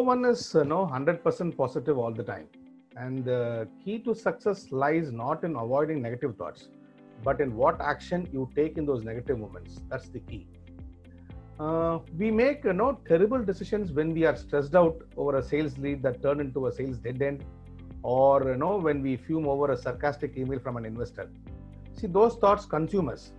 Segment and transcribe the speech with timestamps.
[0.00, 2.48] one is uh, no 100% positive all the time.
[2.96, 6.68] And the key to success lies not in avoiding negative thoughts
[7.24, 9.80] but in what action you take in those negative moments.
[9.88, 10.46] That's the key.
[11.58, 15.76] Uh, we make you know terrible decisions when we are stressed out over a sales
[15.78, 17.44] lead that turn into a sales dead end
[18.02, 21.28] or you know when we fume over a sarcastic email from an investor.
[21.94, 23.32] See those thoughts consume us.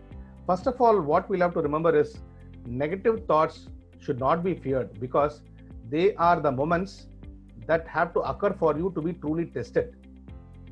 [0.46, 2.18] First of all what we'll have to remember is
[2.66, 3.70] negative thoughts
[4.00, 5.42] should not be feared because
[5.90, 7.08] they are the moments
[7.68, 9.96] that have to occur for you to be truly tested.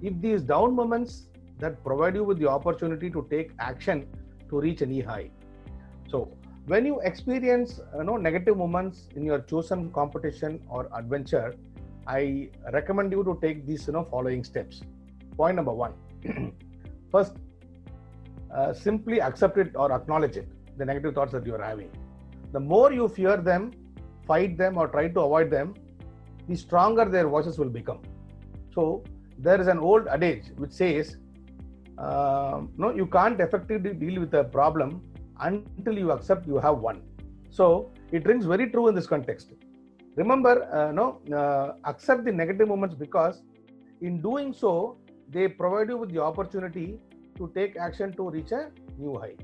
[0.01, 1.27] If these down moments
[1.59, 4.07] that provide you with the opportunity to take action
[4.49, 5.29] to reach any high.
[6.09, 6.31] So
[6.65, 11.55] when you experience you know negative moments in your chosen competition or adventure
[12.07, 14.81] i recommend you to take these you know following steps.
[15.35, 15.93] Point number one.
[17.11, 17.37] First
[18.53, 20.47] uh, simply accept it or acknowledge it
[20.77, 21.91] the negative thoughts that you are having.
[22.53, 23.71] The more you fear them
[24.27, 25.73] fight them or try to avoid them
[26.47, 27.99] the stronger their voices will become.
[28.73, 29.03] So
[29.37, 31.17] there is an old adage which says
[31.97, 35.01] uh, no you can't effectively deal with a problem
[35.39, 37.01] until you accept you have one
[37.57, 39.53] so it rings very true in this context.
[40.15, 43.41] Remember uh, no uh, accept the negative moments because
[44.01, 44.97] in doing so
[45.29, 46.99] they provide you with the opportunity
[47.37, 49.35] to take action to reach a new high.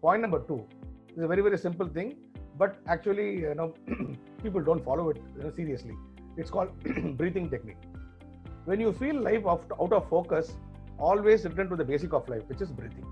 [0.00, 0.64] Point number two.
[1.16, 2.16] Is a very very simple thing
[2.58, 3.68] but actually you know
[4.42, 5.96] people don't follow it you know, seriously.
[6.36, 6.70] It's called
[7.16, 7.82] breathing technique.
[8.64, 10.56] When you feel life out, of focus
[10.98, 13.06] always return to the basic of life which is breathing.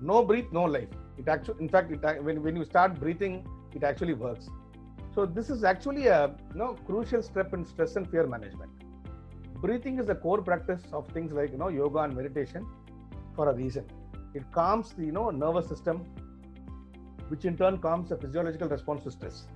[0.00, 0.88] No breathe no life.
[1.18, 4.48] It actually in fact it, uh, when, when you start breathing it actually works.
[5.14, 8.70] So this is actually a you know, crucial step in stress and fear management.
[9.60, 12.66] Breathing is a core practice of things like you know yoga and meditation
[13.34, 13.84] for a reason.
[14.34, 16.04] It calms the you know nervous system
[17.28, 19.46] which in turn calms the physiological response to stress.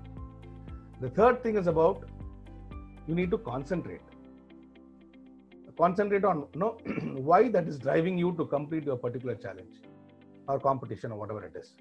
[1.01, 2.05] The third thing is about
[3.07, 4.01] you need to concentrate.
[5.77, 6.77] Concentrate on know
[7.29, 9.75] why that is driving you to complete your particular challenge
[10.49, 11.75] or competition or whatever it is.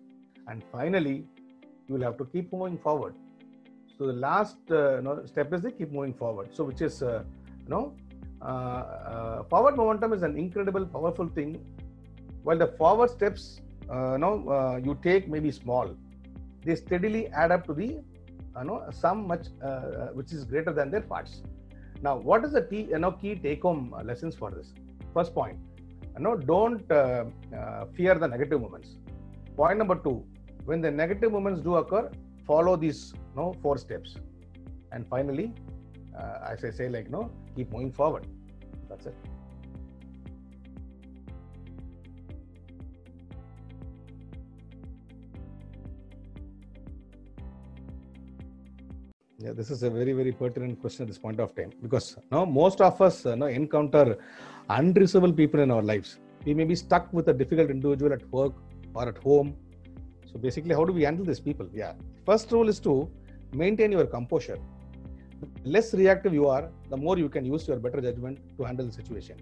[0.47, 1.25] And finally
[1.87, 3.15] you will have to keep moving forward.
[3.97, 6.55] So the last uh, you know, step is to keep moving forward.
[6.55, 7.23] So which is uh,
[7.63, 7.95] you know
[8.39, 11.57] uh, uh forward momentum is an incredible powerful thing.
[12.43, 15.95] While the forward steps uh, you uh, you take may be small
[16.65, 19.45] they steadily add up to the you know sum much
[20.13, 21.41] which is greater than their parts.
[22.01, 24.73] Now what is the key you know key take home lessons for this?
[25.13, 25.57] First point
[26.17, 27.25] you know don't uh,
[27.55, 28.89] uh, fear the negative moments.
[29.55, 30.25] Point number two
[30.65, 32.11] when the negative moments do occur
[32.45, 34.15] follow these you know four steps.
[34.91, 35.53] And finally
[36.17, 38.27] uh, as i say like no keep moving forward.
[38.89, 39.36] That's it
[49.47, 51.71] yeah this is a very very pertinent question at this point of time.
[51.81, 54.05] Because now most of us uh, now encounter
[54.69, 56.19] unreachable people in our lives.
[56.45, 58.53] We may be stuck with a difficult individual at work
[58.93, 59.55] or at home.
[60.29, 61.67] So basically how do we handle these people?
[61.73, 61.93] Yeah.
[62.25, 63.09] First rule is to
[63.53, 64.59] maintain your composure.
[65.63, 68.85] The less reactive you are the more you can use your better judgment to handle
[68.85, 69.37] the situation.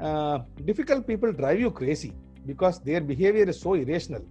[0.00, 2.12] Uh, difficult people drive you crazy
[2.46, 4.24] because their behavior is so irrational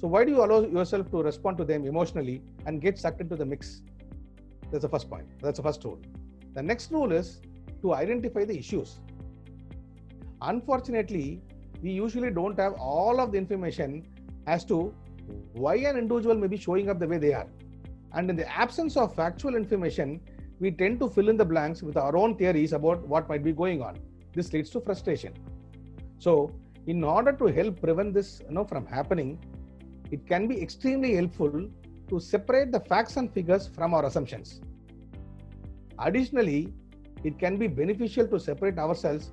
[0.00, 3.34] so why do you allow yourself to respond to them emotionally and get sucked into
[3.34, 3.82] the mix?
[4.70, 5.26] That's the first point.
[5.42, 5.98] That's the first rule.
[6.54, 7.40] The next rule is
[7.82, 9.00] to identify the issues.
[10.42, 11.42] Unfortunately,
[11.82, 14.06] we usually don't have all of the information
[14.46, 14.94] as to
[15.52, 17.48] why an individual may be showing up the way they are.
[18.12, 20.20] And in the absence of factual information,
[20.60, 23.52] we tend to fill in the blanks with our own theories about what might be
[23.52, 23.98] going on.
[24.32, 25.34] This leads to frustration.
[26.18, 26.52] So,
[26.86, 29.38] in order to help prevent this you know, from happening,
[30.10, 31.68] it can be extremely helpful
[32.08, 34.60] to separate the facts and figures from our assumptions.
[35.98, 36.72] Additionally,
[37.24, 39.32] it can be beneficial to separate ourselves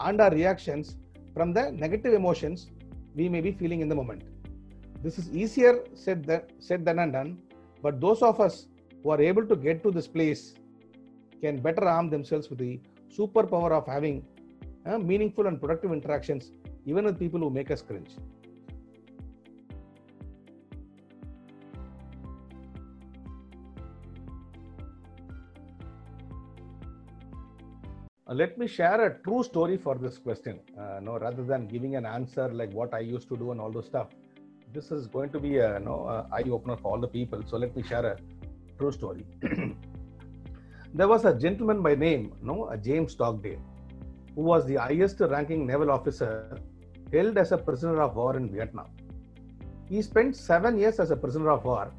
[0.00, 0.96] and our reactions
[1.34, 2.70] from the negative emotions
[3.14, 4.22] we may be feeling in the moment.
[5.02, 7.38] This is easier said than, said than done,
[7.82, 8.66] but those of us
[9.02, 10.54] who are able to get to this place
[11.42, 12.80] can better arm themselves with the
[13.16, 14.24] superpower of having
[14.86, 16.52] uh, meaningful and productive interactions,
[16.86, 18.10] even with people who make us cringe.
[28.34, 30.60] Let me share a true story for this question.
[30.78, 33.70] Uh, no, rather than giving an answer like what I used to do and all
[33.70, 34.08] those stuff.
[34.72, 37.42] This is going to be a no eye opener for all the people.
[37.46, 38.16] So let me share a
[38.78, 39.24] true story.
[40.94, 43.62] there was a gentleman by name, no, a James Stockdale,
[44.34, 46.58] who was the highest ranking naval officer
[47.12, 48.88] held as a prisoner of war in Vietnam.
[49.88, 51.92] He spent seven years as a prisoner of war,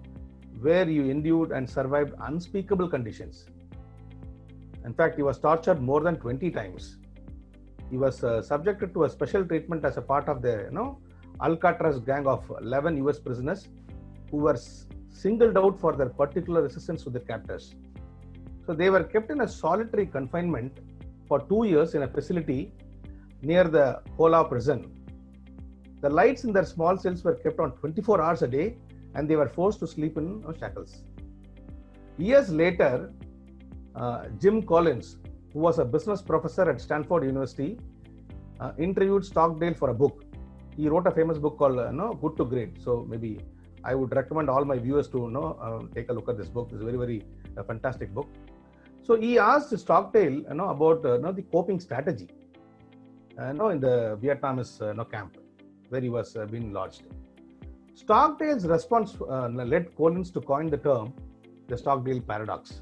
[0.60, 3.46] where he endured and survived unspeakable conditions.
[4.86, 6.98] In fact, he was tortured more than 20 times.
[7.90, 11.00] He was uh, subjected to a special treatment as a part of the you know
[11.42, 13.68] Alcatraz gang of 11 US prisoners
[14.30, 14.58] who were
[15.10, 17.76] singled out for their particular resistance to their captors.
[18.66, 20.80] So they were kept in a solitary confinement
[21.28, 22.72] for two years in a facility
[23.42, 24.92] near the Hoa Lo prison.
[26.02, 28.78] The lights in their small cells were kept on 24 hours a day
[29.16, 31.04] and they were forced to sleep in shackles.
[32.18, 33.12] Years later,
[33.96, 35.18] uh, Jim Collins,
[35.54, 37.78] who was a business professor at Stanford University,
[38.60, 40.24] uh, interviewed Stockdale for a book.
[40.76, 42.82] He wrote a famous book called uh, no, Good to Great.
[42.82, 43.40] So maybe
[43.84, 46.50] I would recommend all my viewers to you know, uh, take a look at this
[46.50, 46.70] book.
[46.72, 47.24] It's a very, very
[47.58, 48.28] uh, fantastic book.
[49.04, 52.30] So he asked Stockdale you know, about uh, you know, the coping strategy
[53.40, 55.38] uh, you know, in the Vietnamese you know, camp
[55.90, 57.04] where he was being lodged.
[57.94, 61.14] Stockdale's response led Collins to coin the term
[61.68, 62.82] the Stockdale paradox,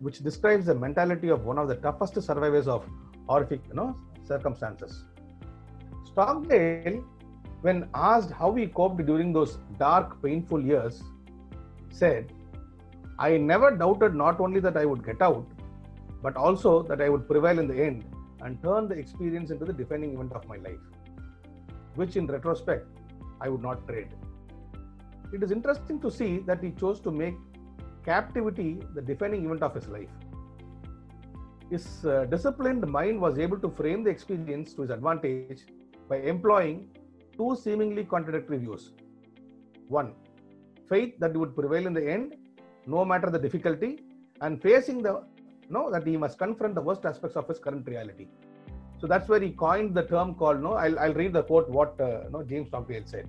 [0.00, 2.84] which describes the mentality of one of the toughest survivors of
[3.28, 5.04] horrific you know, circumstances.
[6.04, 7.04] Stockdale,
[7.62, 11.02] when asked how he coped during those dark, painful years,
[11.90, 12.32] said,
[13.18, 15.46] I never doubted not only that I would get out,
[16.22, 18.04] but also that I would prevail in the end
[18.42, 20.84] and turn the experience into the defining event of my life,
[21.94, 22.86] which in retrospect
[23.40, 24.08] I would not trade.
[25.32, 27.34] It is interesting to see that he chose to make
[28.10, 30.14] captivity the defining event of his life.
[31.70, 35.62] His uh, disciplined mind was able to frame the experience to his advantage
[36.08, 36.88] by employing
[37.36, 38.92] two seemingly contradictory views.
[39.88, 40.14] One,
[40.88, 42.36] faith that he would prevail in the end,
[42.86, 43.92] no matter the difficulty,
[44.40, 45.24] and facing the
[45.68, 48.28] no that he must confront the worst aspects of his current reality.
[49.00, 50.74] So that's where he coined the term called no.
[50.74, 53.26] I'll, I'll read the quote what uh, no James Stockdale said.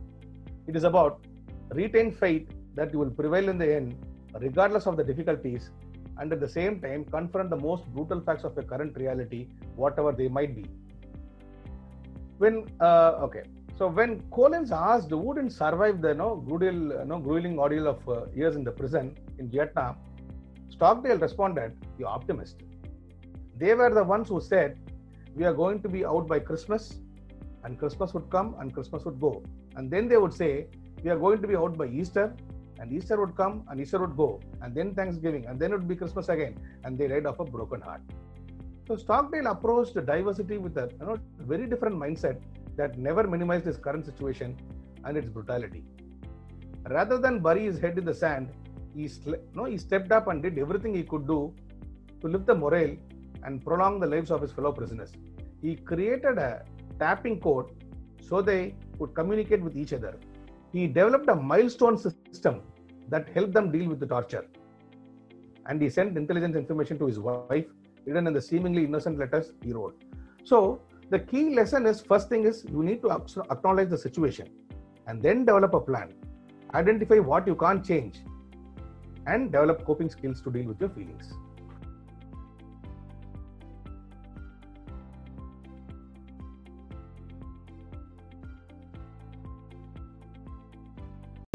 [0.67, 1.25] It is about
[1.71, 3.95] retain faith that you will prevail in the end,
[4.39, 5.71] regardless of the difficulties,
[6.19, 10.11] and at the same time confront the most brutal facts of your current reality, whatever
[10.11, 10.65] they might be.
[12.37, 13.43] When uh, okay,
[13.77, 18.25] so when Collins asked who didn't survive the no brutal, no grueling ordeal of uh,
[18.33, 19.97] years in the prison in Vietnam,
[20.69, 22.57] Stockdale responded, "The optimist."
[23.57, 24.77] They were the ones who said,
[25.35, 26.99] "We are going to be out by Christmas,"
[27.63, 29.43] and Christmas would come and Christmas would go,
[29.75, 30.67] and then they would say,
[31.03, 32.35] "We are going to be out by Easter,"
[32.79, 35.87] and Easter would come and Easter would go, and then Thanksgiving, and then it would
[35.87, 38.01] be Christmas again, and they died of a broken heart.
[38.87, 42.39] So Stockdale approached diversity with a you know, very different mindset
[42.77, 44.55] that never minimized his current situation
[45.03, 45.83] and its brutality.
[46.89, 48.49] Rather than bury his head in the sand,
[48.95, 49.09] he,
[49.53, 51.53] no, he stepped up and did everything he could do
[52.21, 52.95] to lift the morale
[53.43, 55.11] and prolong the lives of his fellow prisoners.
[55.61, 56.63] He created a
[56.97, 57.71] tapping code
[58.21, 60.17] so they could communicate with each other.
[60.77, 62.61] He developed a milestone system
[63.09, 64.45] that helped them deal with the torture.
[65.65, 67.65] And he sent intelligence information to his wife,
[68.05, 69.99] written in the seemingly innocent letters he wrote.
[70.43, 73.09] So, the key lesson is first thing is you need to
[73.55, 74.49] acknowledge the situation
[75.07, 76.13] and then develop a plan.
[76.75, 78.19] Identify what you can't change
[79.25, 81.33] and develop coping skills to deal with your feelings.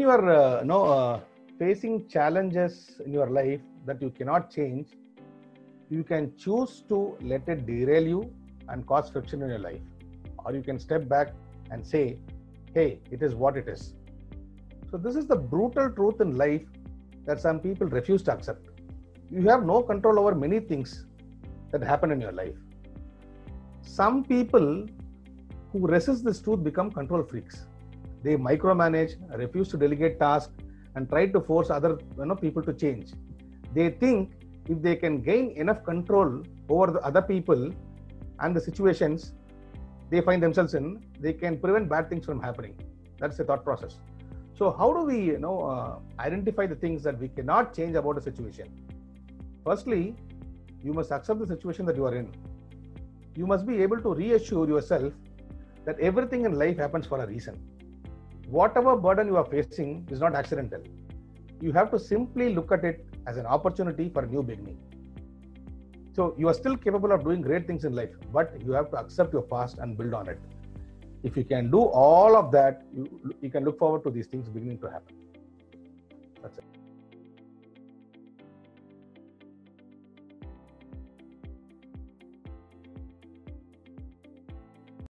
[0.03, 1.19] You are uh, no, uh,
[1.57, 4.87] facing challenges in your life that you cannot change,
[5.89, 8.21] you can choose to let it derail you
[8.67, 9.83] and cause friction in your life.
[10.39, 11.29] Or you can step back
[11.71, 12.17] and say,
[12.73, 13.93] hey, it is what it is.
[14.91, 16.63] So, this is the brutal truth in life
[17.25, 18.67] that some people refuse to accept.
[19.31, 21.05] You have no control over many things
[21.71, 22.55] that happen in your life.
[23.81, 24.85] Some people
[25.71, 27.67] who resist this truth become control freaks
[28.23, 30.53] they micromanage, refuse to delegate tasks,
[30.95, 33.11] and try to force other you know, people to change.
[33.73, 34.31] They think
[34.69, 37.71] if they can gain enough control over the other people
[38.39, 39.33] and the situations
[40.09, 42.75] they find themselves in, they can prevent bad things from happening.
[43.19, 43.97] That's the thought process.
[44.53, 48.17] So, how do we you know uh, identify the things that we cannot change about
[48.17, 48.69] a situation?
[49.65, 50.15] Firstly,
[50.83, 52.31] you must accept the situation that you are in.
[53.35, 55.11] You must be able to reassure yourself
[55.85, 57.59] that everything in life happens for a reason
[58.53, 60.81] whatever burden you are facing is not accidental.
[61.59, 64.77] You have to simply look at it as an opportunity for a new beginning.
[66.15, 68.97] So you are still capable of doing great things in life, but you have to
[68.97, 70.39] accept your past and build on it.
[71.23, 74.47] If you can do all of that, you, you can look forward to these things
[74.49, 75.15] beginning to happen.
[76.43, 76.63] That's it.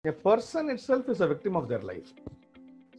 [0.06, 2.14] A person itself is a victim of their life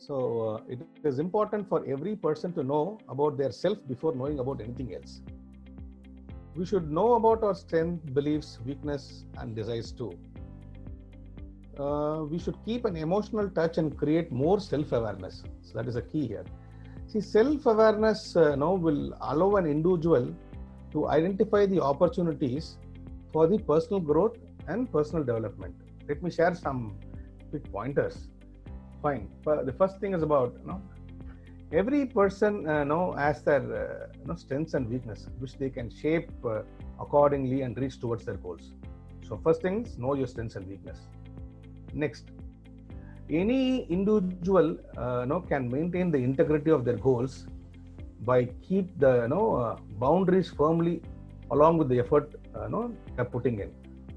[0.06, 0.16] So
[0.48, 4.60] uh, it is important for every person to know about their self before knowing about
[4.60, 5.22] anything else.
[6.54, 10.12] We should know about our strength, beliefs, weakness, and desires too.
[11.78, 15.42] Uh, we should keep an emotional touch and create more self-awareness.
[15.62, 16.44] So that is a key here.
[17.06, 20.34] See, self-awareness uh, now will allow an individual
[20.92, 22.76] to identify the opportunities
[23.32, 24.36] for the personal growth
[24.68, 25.74] and personal development.
[26.08, 26.94] Let me share some
[27.50, 28.28] quick pointers.
[29.04, 29.28] Fine.
[29.44, 30.80] But the first thing is about you know
[31.80, 36.30] every person uh, know has their uh, know, strengths and weakness which they can shape
[36.52, 36.62] uh,
[37.04, 38.72] accordingly and reach towards their goals.
[39.28, 41.00] So first thing is know your strengths and weakness.
[41.92, 42.24] Next,
[43.28, 47.46] any individual uh, know, can maintain the integrity of their goals
[48.20, 51.02] by keep the you know uh, boundaries firmly
[51.50, 52.84] along with the effort uh, know
[53.16, 53.70] they're putting in.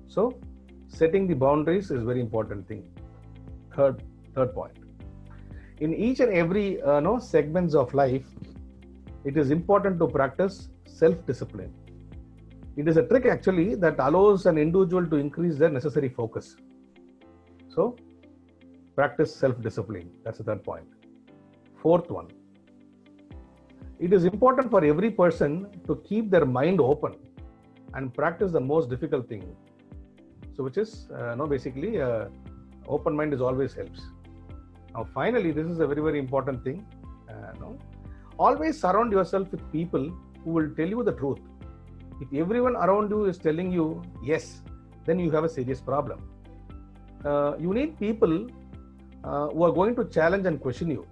[0.08, 0.40] So
[0.88, 2.84] setting the boundaries is very important thing.
[3.76, 4.02] Third
[4.38, 4.78] third point.
[5.80, 8.26] In each and every uh, no segments of life
[9.26, 10.56] it is important to practice
[11.02, 11.74] self discipline
[12.82, 16.56] it is a trick actually that allows an individual to increase their necessary focus.
[17.70, 17.96] So
[18.96, 20.86] practice self discipline that's the third point.
[21.82, 22.28] Fourth one.
[24.00, 25.54] It is important for every person
[25.88, 27.16] to keep their mind open
[27.96, 29.44] and practice the most difficult thing.
[30.56, 32.26] So which is uh, no basically uh,
[32.88, 34.02] open mind is always helps
[34.98, 36.84] now, finally, this is a very, very important thing.
[37.30, 37.78] Uh, no?
[38.40, 40.12] Always surround yourself with people
[40.44, 41.38] who will tell you the truth.
[42.20, 44.64] If everyone around you is telling you yes,
[45.06, 46.20] then you have a serious problem.
[47.24, 48.48] Uh, you need people
[49.24, 51.06] uh, who are going to challenge and question you.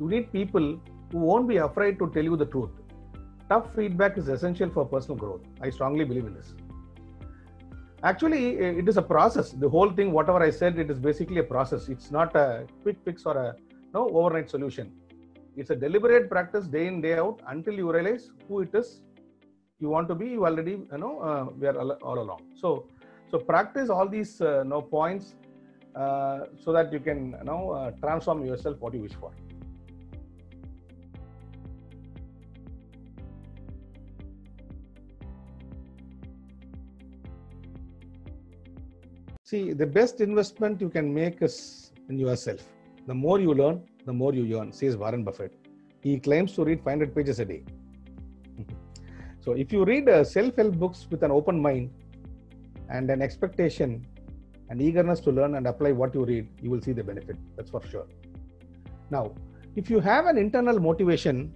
[0.00, 0.80] You need people
[1.12, 2.70] who won't be afraid to tell you the truth.
[3.50, 5.42] Tough feedback is essential for personal growth.
[5.60, 6.54] I strongly believe in this
[8.02, 9.50] actually it is a process.
[9.50, 11.88] The whole thing whatever i said it is basically a process.
[11.88, 13.56] It's not a quick fix or a
[13.94, 14.92] no overnight solution.
[15.56, 19.00] It's a deliberate practice day in day out until you realize who it is
[19.80, 20.28] you want to be.
[20.28, 22.42] You already you know uh, we are all, along.
[22.54, 22.86] So
[23.30, 25.34] so practice all these uh, no points
[25.94, 29.32] uh, so that you can you know uh, transform yourself what you wish for
[39.48, 42.62] See, the best investment you can make is in yourself.
[43.06, 45.54] The more you learn, the more you earn, says Warren Buffett.
[46.02, 47.62] He claims to read 500 pages a day.
[49.40, 51.90] so, if you read uh, self help books with an open mind
[52.90, 54.06] and an expectation
[54.68, 57.38] and eagerness to learn and apply what you read, you will see the benefit.
[57.56, 58.06] That's for sure.
[59.08, 59.34] Now,
[59.76, 61.54] if you have an internal motivation,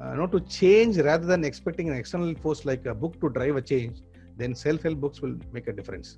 [0.00, 3.56] uh, not to change rather than expecting an external force like a book to drive
[3.56, 3.98] a change,
[4.38, 6.16] then self help books will make a difference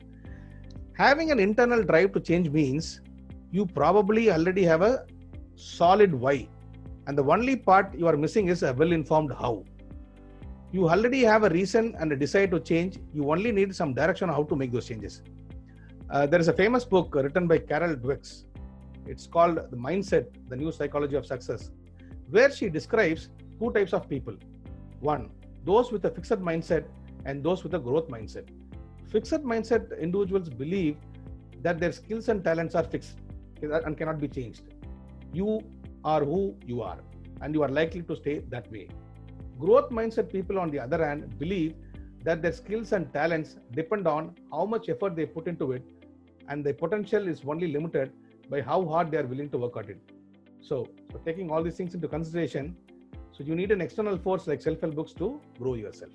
[0.96, 3.00] having an internal drive to change means
[3.50, 5.06] you probably already have a
[5.56, 6.48] solid why.
[7.06, 9.64] And the only part you are missing is a well informed how.
[10.72, 12.98] You already have a reason and a desire to change.
[13.12, 15.22] You only need some direction on how to make those changes.
[16.08, 18.44] Uh, there is a famous book written by carol dweck.
[19.06, 21.70] It's called the mindset the new psychology of success
[22.30, 24.34] where she describes two types of people.
[25.00, 25.30] One
[25.64, 26.84] those with a fixed mindset
[27.24, 28.48] and those with a growth mindset
[29.10, 30.96] fixed mindset individuals believe
[31.62, 33.18] that their skills and talents are fixed
[33.62, 34.62] and cannot be changed.
[35.32, 35.60] You
[36.04, 36.98] are who you are,
[37.42, 38.88] and you are likely to stay that way.
[39.58, 41.74] Growth mindset people, on the other hand, believe
[42.24, 45.84] that their skills and talents depend on how much effort they put into it,
[46.48, 48.12] and their potential is only limited
[48.48, 50.00] by how hard they are willing to work at it.
[50.60, 52.76] So, so taking all these things into consideration,
[53.32, 56.12] so you need an external force like self-help books to grow yourself.